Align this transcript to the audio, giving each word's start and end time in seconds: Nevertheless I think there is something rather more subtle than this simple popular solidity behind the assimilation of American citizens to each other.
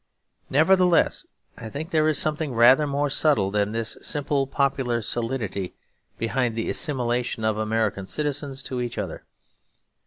Nevertheless 0.49 1.27
I 1.55 1.69
think 1.69 1.91
there 1.91 2.07
is 2.07 2.17
something 2.17 2.53
rather 2.53 2.87
more 2.87 3.07
subtle 3.07 3.51
than 3.51 3.71
this 3.71 3.99
simple 4.01 4.47
popular 4.47 5.03
solidity 5.03 5.75
behind 6.17 6.55
the 6.55 6.71
assimilation 6.71 7.43
of 7.45 7.55
American 7.59 8.07
citizens 8.07 8.63
to 8.63 8.81
each 8.81 8.97
other. 8.97 9.25